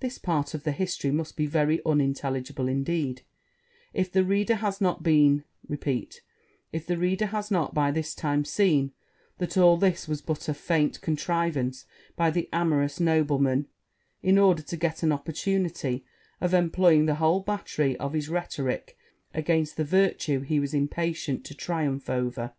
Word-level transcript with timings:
This 0.00 0.18
part 0.18 0.52
of 0.52 0.64
the 0.64 0.72
history 0.72 1.12
must 1.12 1.36
be 1.36 1.46
very 1.46 1.80
unintelligible 1.86 2.66
indeed, 2.66 3.22
if 3.94 4.10
the 4.10 4.24
reader 4.24 4.56
has 4.56 4.80
not 4.80 5.04
by 5.04 5.70
this 7.92 8.14
time 8.16 8.44
seen, 8.44 8.92
that 9.38 9.56
all 9.56 9.76
this 9.76 10.08
was 10.08 10.22
but 10.22 10.48
a 10.48 10.54
feint 10.54 11.00
contrivance 11.00 11.84
by 12.16 12.32
the 12.32 12.48
amorous 12.52 12.98
nobleman, 12.98 13.68
in 14.24 14.38
order 14.38 14.62
to 14.62 14.76
get 14.76 15.04
an 15.04 15.12
opportunity 15.12 16.04
of 16.40 16.52
employing 16.52 17.06
the 17.06 17.14
whole 17.22 17.38
battery 17.38 17.96
of 17.98 18.12
his 18.12 18.28
rhetorick 18.28 18.96
against 19.32 19.76
the 19.76 19.84
virtue 19.84 20.40
he 20.40 20.58
was 20.58 20.74
impatient 20.74 21.44
to 21.44 21.54
triumph 21.54 22.10
over. 22.10 22.54